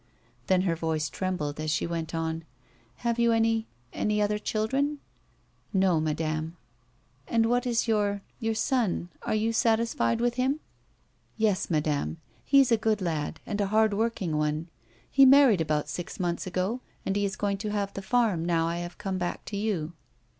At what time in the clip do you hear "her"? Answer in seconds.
0.61-0.75